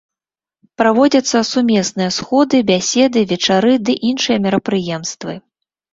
[0.81, 5.33] Праводзяцца сумесныя сходы, бяседы, вечары ды іншыя мерапрыемствы.